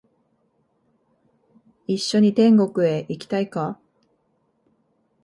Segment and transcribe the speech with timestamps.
[1.85, 3.79] 一緒に天国へ行きたいか？